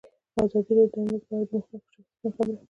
ازادي 0.43 0.71
راډیو 0.77 0.91
د 0.93 0.95
امنیت 1.01 1.23
په 1.27 1.33
اړه 1.35 1.45
د 1.49 1.51
مخکښو 1.53 1.91
شخصیتونو 1.93 2.29
خبرې 2.35 2.35
خپرې 2.35 2.53
کړي. 2.55 2.59